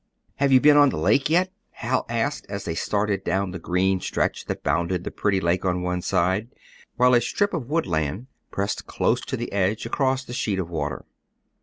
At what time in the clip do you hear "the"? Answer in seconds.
0.89-0.97, 3.51-3.59, 5.03-5.11, 9.37-9.51, 10.23-10.33